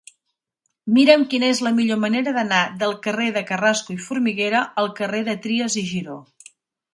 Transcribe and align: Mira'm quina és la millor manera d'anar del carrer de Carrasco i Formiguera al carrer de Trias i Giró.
Mira'm 0.93 1.25
quina 1.33 1.49
és 1.55 1.59
la 1.67 1.73
millor 1.79 1.99
manera 2.03 2.33
d'anar 2.37 2.61
del 2.85 2.95
carrer 3.03 3.27
de 3.35 3.43
Carrasco 3.51 3.95
i 3.97 3.99
Formiguera 4.07 4.63
al 4.85 4.91
carrer 5.01 5.21
de 5.29 5.37
Trias 5.45 5.77
i 5.85 5.85
Giró. 5.93 6.19